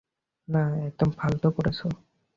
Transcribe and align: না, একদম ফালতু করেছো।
না, 0.47 0.63
একদম 0.87 1.09
ফালতু 1.11 1.47
করেছো। 1.51 1.87